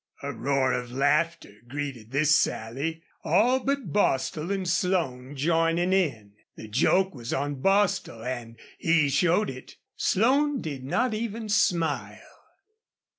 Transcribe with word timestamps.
A 0.23 0.33
roar 0.33 0.73
of 0.73 0.91
laughter 0.91 1.57
greeted 1.67 2.09
this 2.09 2.35
sally, 2.35 3.03
all 3.23 3.59
but 3.59 3.93
Bostil 3.93 4.51
and 4.51 4.67
Slone 4.67 5.35
joining 5.35 5.93
in. 5.93 6.33
The 6.55 6.67
joke 6.67 7.13
was 7.13 7.31
on 7.31 7.61
Bostil, 7.61 8.23
and 8.23 8.57
he 8.79 9.09
showed 9.09 9.51
it. 9.51 9.75
Slone 9.95 10.59
did 10.59 10.83
not 10.83 11.13
even 11.13 11.49
smile. 11.49 12.39